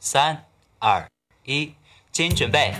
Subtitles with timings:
[0.00, 0.44] 三
[0.78, 1.04] 二
[1.44, 1.72] 一，
[2.12, 2.72] 请准备。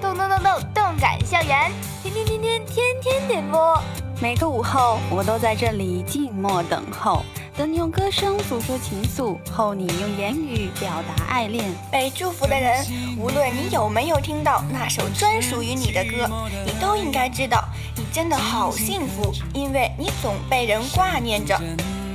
[0.00, 3.82] 动动动动动感校园，天天天天天天点播。
[4.22, 7.24] 每个午后，我都在这里静默等候，
[7.56, 11.74] 等你用歌声诉说情愫，候你用言语表达爱恋。
[11.90, 12.86] 被祝福的人，
[13.18, 17.64] 无论你有没有听到那首专属于你的歌，你都应该知道，
[17.96, 21.60] 你真的好幸福，因为你总被人挂念着。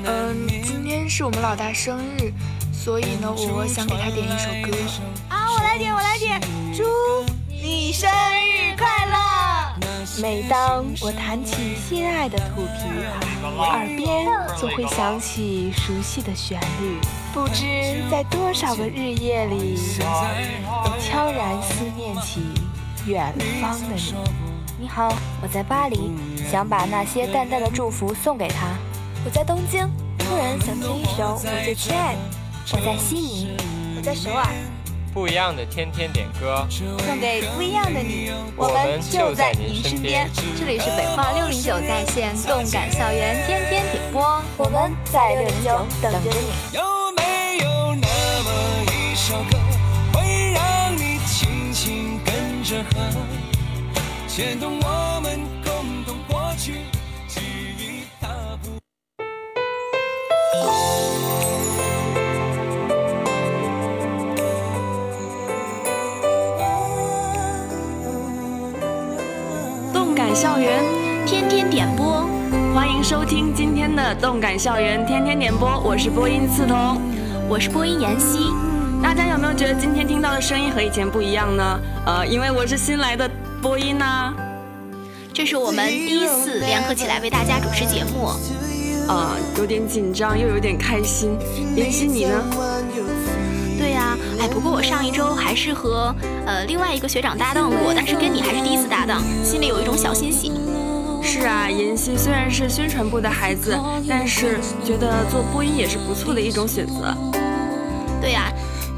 [0.06, 2.32] 嗯，今天是我们老大生日。
[2.90, 4.76] 所以呢，我想给他点一首歌
[5.30, 5.54] 啊！
[5.54, 6.42] 我来点，我来点，
[6.76, 6.84] 祝
[7.48, 10.20] 你生日快乐！
[10.20, 12.90] 每当我弹起心爱的土琵
[13.46, 14.26] 琶，耳边
[14.58, 16.98] 总会响起熟悉的旋律。
[17.32, 19.78] 不知在多少个日夜里，
[20.66, 22.42] 我悄然思念起
[23.06, 24.16] 远方的你。
[24.80, 25.14] 你好，
[25.44, 26.12] 我在巴黎，
[26.52, 28.66] 想把那些淡淡的祝福送给他。
[29.24, 32.39] 我在东京，突然想听一首我最亲爱的。
[32.72, 33.48] 我在悉尼，
[33.98, 34.46] 我在首尔，
[35.12, 38.32] 不一样的天天点歌，送给不一样的你。
[38.56, 40.30] 我们就在您身边。
[40.56, 46.78] 这里是北化六零九在线动感校园天天点播，我们在六零九等着你。
[46.78, 46.84] 有
[47.18, 48.08] 没有那
[48.44, 48.52] 么
[48.94, 49.58] 一首歌，
[50.14, 53.18] 会让你轻轻跟着和，
[54.28, 56.82] 牵动我们共同过去？
[70.40, 70.82] 校园
[71.26, 72.26] 天天点播，
[72.74, 75.78] 欢迎收听今天的动感校园天天点播。
[75.82, 76.98] 我是播音刺桐，
[77.50, 78.50] 我是播音妍希。
[79.04, 81.78] 大家有没有觉得今天听到的声音和以前不一样呢？
[82.06, 83.30] 呃，因为我是新来的
[83.62, 84.34] 播音呐。
[85.34, 88.28] 这是我们第一次联合起来为大家主持节目，
[89.12, 91.38] 啊，有点紧张又有点开心。
[91.76, 92.42] 妍希你呢？
[94.40, 100.52] 哎，不过我上一周还是和呃另外一个学长搭档过，但是跟你还是第一次搭档，心里有一种小欣喜。
[101.22, 107.14] 是啊，妍希虽然是宣传部的孩子，但是觉得做播音也是不错的一种选择。
[108.22, 108.52] 对呀，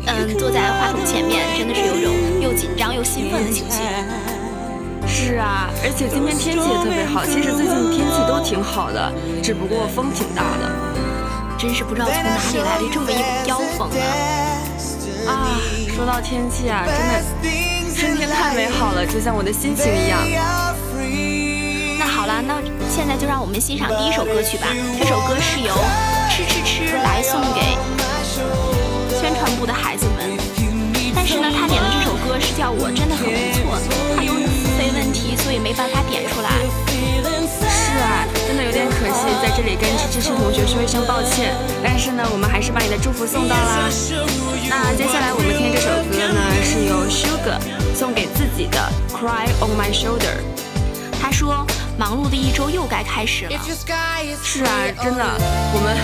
[0.06, 3.82] 嗯，坐在话筒前面真的是有种又紧张又兴奋的情绪。
[5.08, 10.70] 是啊，而且今天天气也特别好，其实最近天气都挺好的，只不过风挺大的。
[11.58, 14.02] 真是不知道从哪里来的这么一股妖风啊！
[15.28, 15.60] 啊，
[15.96, 20.20] 说到天气啊，真的春天太美好了，就像我的心情一样。
[22.00, 24.68] 那好了，那现在就让我们欣赏第一首歌曲吧。
[24.98, 25.74] 这首歌是由
[26.30, 27.78] 吃吃吃来送给
[29.20, 30.38] 宣传部的孩子们，
[31.16, 33.78] 但是呢，他点的这首歌是叫我真的很不错，
[34.16, 36.50] 他由于付费问题，所以没办法点出来。
[37.92, 41.54] 是啊，真的有点可惜，在这里跟吃吃吃同学说一声抱歉。
[41.84, 43.90] 但是呢，我们还是把你的祝福送到啦。
[44.70, 47.60] 那接下来我们听这首歌呢，是由 Sugar
[47.94, 48.80] 送给自己的
[49.14, 50.40] 《Cry on My Shoulder》。
[51.22, 51.66] 他说
[52.00, 53.52] ：“忙碌的一周又该开始了。”
[54.42, 54.70] 是啊，
[55.04, 55.24] 真的，
[55.74, 55.98] 我们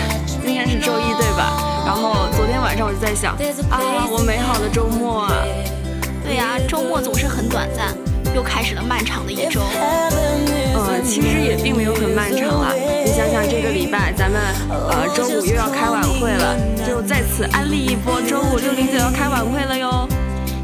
[0.44, 1.82] 今天是周一对吧？
[1.86, 3.32] 然后昨天晚上我就在想
[3.70, 5.32] 啊，我美好的周末啊。
[6.22, 7.96] 对呀，周末总是很短暂，
[8.34, 9.62] 又开始了漫长的一周。
[12.28, 12.74] 呃，其实也并没有很漫长啦。
[13.04, 16.56] 你想想，这个礼拜咱们呃周五又要开晚会了，
[16.86, 20.08] 就在此安利一波，周五六零九要开晚会了哟。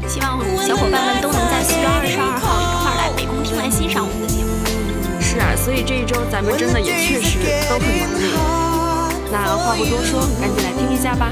[0.07, 4.51] 希望小伙伴们都能在四月二十二号一块来北宫厅来欣赏我们的节目。
[5.19, 8.21] 是啊，所以这一周咱们真的也确实都很忙碌。
[9.31, 11.31] 那话不多说，赶紧来听一下吧。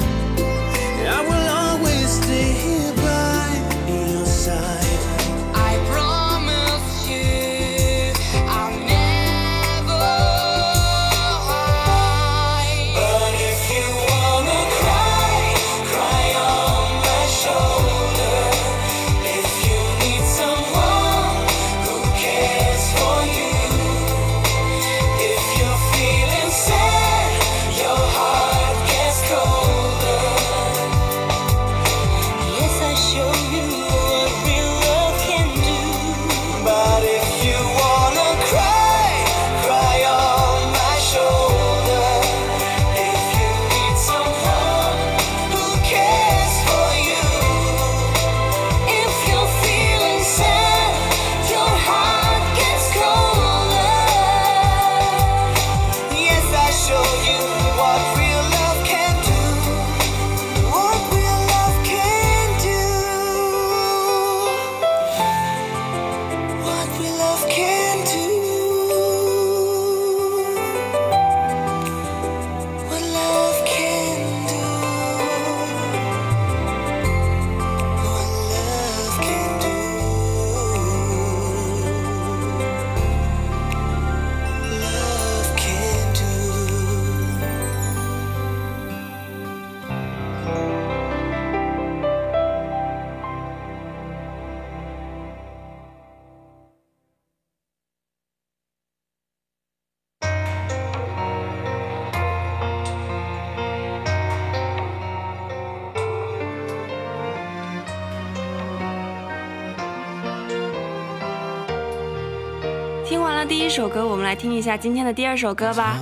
[113.14, 116.00] 听完了第一首歌，我们来听一下今天的第二首歌吧。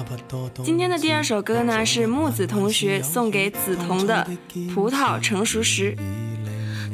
[0.64, 4.26] 今天的第二首歌呢是木子同学送给梓潼的
[4.74, 5.94] 《葡萄成熟时》。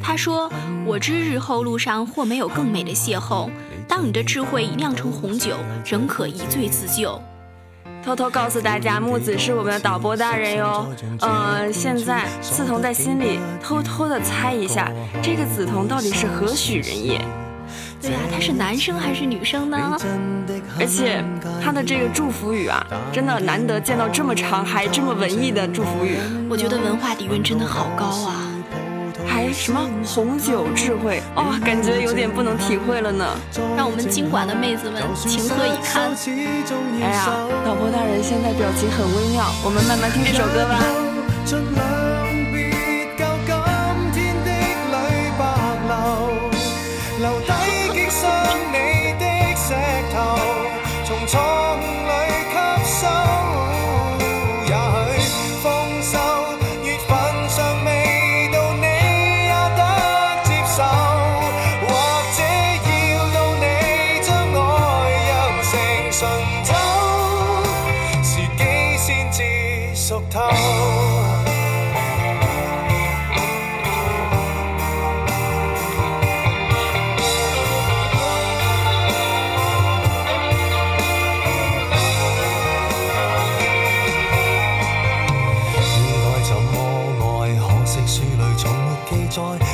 [0.02, 0.52] 他说
[0.88, 3.48] ：“我知日后路上或没有更美的邂逅，
[3.88, 5.56] 当你的智慧已酿成红酒，
[5.86, 7.22] 仍可一醉自救。”
[8.04, 10.88] 偷偷告诉大家，木子是我们的导播大人哟。
[11.22, 14.92] 呃，现在梓潼在心里偷偷的猜一下，
[15.22, 17.24] 这个梓潼到底是何许人也？
[18.02, 19.98] 对呀，他是男生还是女生呢？
[20.80, 21.24] 而且
[21.64, 26.18] 他的这个祝福语啊，真的难得见到这么长还这么文艺的祝福语。
[26.50, 28.46] 我觉得文化底蕴真的好高啊！
[29.28, 33.26] 还什么红酒智慧哦，感觉有点不能体会了呢。
[33.76, 36.12] 让我们经管的妹子们情何以堪？
[37.02, 37.26] 哎呀，
[37.66, 42.27] 导播大人现在表情很微妙，我们慢慢听这首歌吧。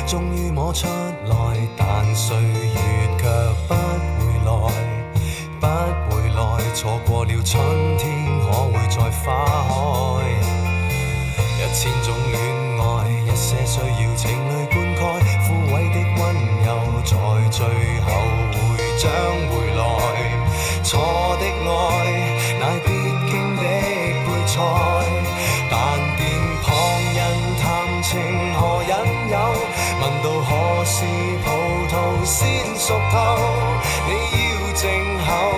[0.06, 3.24] 终于摸出来但岁月却
[3.66, 4.50] 不回来
[5.58, 5.66] 不
[6.10, 7.62] 回来错过了春
[32.24, 33.36] 先熟透
[34.06, 34.88] 你要静
[35.26, 35.52] 候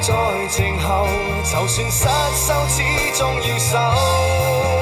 [0.00, 1.06] 再静候
[1.44, 2.82] 就算失收始
[3.16, 4.79] 终要守。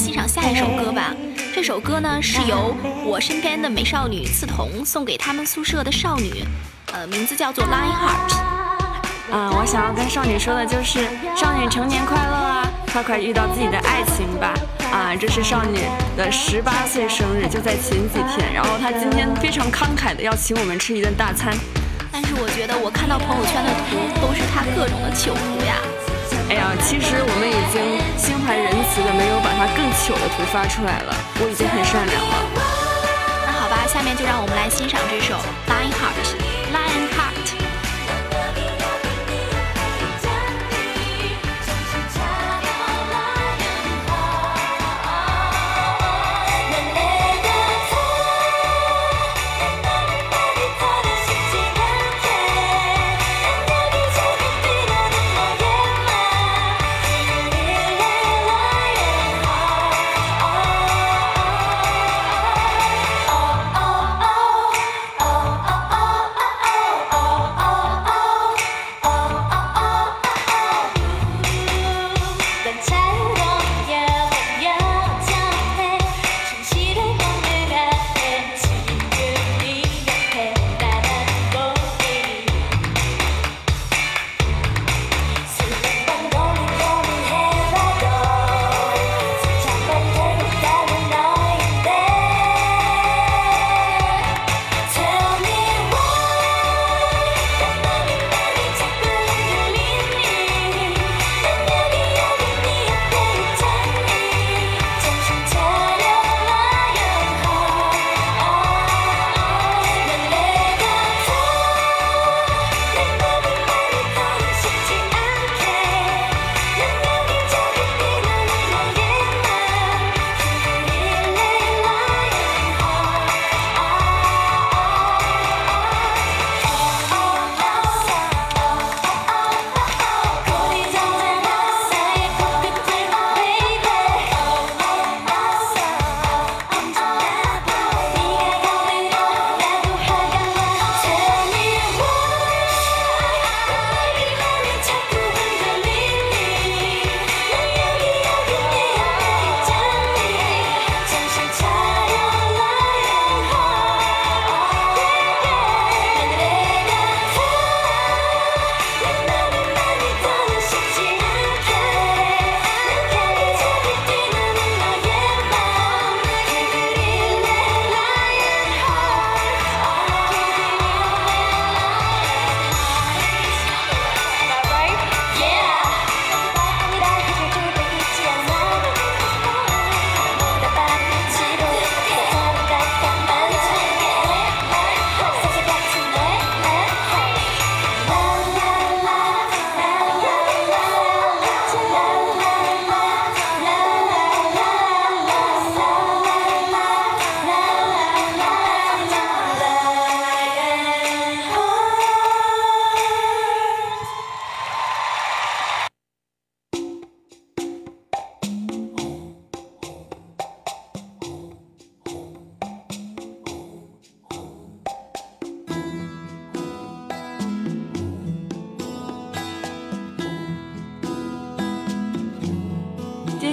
[0.00, 1.14] 欣赏下一首歌吧。
[1.54, 2.74] 这首歌呢是由
[3.04, 6.44] 我身边的美少女刺桐送给他们宿舍的少女，
[6.92, 8.34] 呃，名字叫做 Line Heart。
[9.30, 14.54] 啊，我想要跟少女说的就是，少女成年快乐啊，快快遇到自己的爱情吧。
[14.90, 15.78] 啊，啊，这是少女
[16.16, 18.52] 的十八岁生日，就在前几天。
[18.54, 21.54] 然后她今天非常慷慨的要请我们吃一顿大餐。
[22.10, 25.76] 但是我觉得我看到朋友圈的图都是她各种的糗图呀。
[26.50, 27.78] 哎呀，其实我们已经
[28.18, 31.14] 心怀仁慈的，没有把他更糗的图发出来了。
[31.38, 32.42] 我已经很善良了。
[33.46, 35.34] 那好吧，下面就让我们来欣赏这首
[35.70, 36.38] 《Fine Heart》。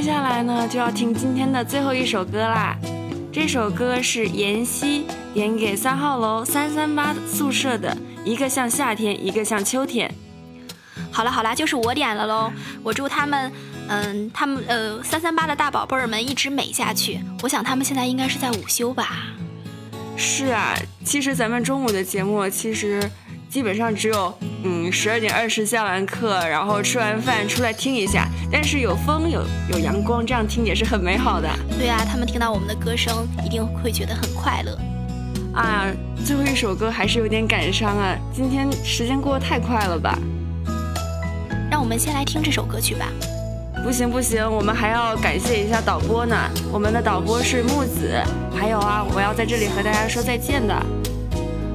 [0.07, 2.77] 下来呢，就要听今天的最后一首歌啦。
[3.29, 10.09] 这首歌是妍希点给三号楼三三八宿舍的，一个像夏天，一个像秋天。
[11.11, 12.49] 好了好了，就是我点了喽。
[12.83, 13.51] 我祝他们，
[13.89, 17.19] 嗯，他们呃三三八的大宝贝儿们一直美下去。
[17.43, 19.33] 我想他们现在应该是在午休吧。
[20.15, 20.73] 是啊，
[21.03, 23.03] 其实咱们中午的节目其实。
[23.50, 28.27] 基本上只有嗯十二点二十下完课，然后吃完饭出来听一下。
[28.51, 31.50] 但是有风有有阳光，这样听也是很美好的。
[31.77, 34.77] 对啊，他们听到我们的歌声，一定会觉得很快乐。
[35.54, 35.88] 啊，
[36.24, 38.16] 最后一首歌还是有点感伤啊！
[38.32, 40.18] 今天时间过得太快了吧？
[41.72, 43.08] 让我们先来听这首歌曲吧。
[43.84, 46.36] 不行不行，我们还要感谢一下导播呢。
[46.72, 48.22] 我们的导播是木子。
[48.56, 50.74] 还有啊，我要在这里和大家说再见的。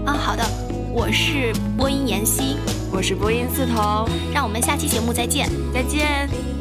[0.04, 0.44] 啊，好的。
[0.94, 2.58] 我是播音妍希，
[2.92, 6.51] 我是播音四头，让我们下期节目再见，再见。